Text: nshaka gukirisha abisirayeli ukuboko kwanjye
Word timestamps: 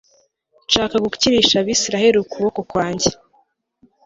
nshaka 0.65 0.95
gukirisha 1.05 1.55
abisirayeli 1.59 2.17
ukuboko 2.19 2.59
kwanjye 2.69 3.11